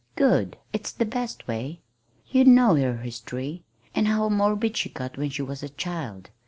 "Good! 0.15 0.57
It's 0.73 0.91
the 0.91 1.05
best 1.05 1.47
way. 1.47 1.79
You 2.31 2.43
know 2.43 2.73
her 2.73 2.97
history, 2.97 3.61
and 3.93 4.07
how 4.07 4.29
morbid 4.29 4.75
she 4.75 4.89
got 4.89 5.15
when 5.15 5.29
she 5.29 5.43
was 5.43 5.61
a 5.61 5.69
child. 5.69 6.31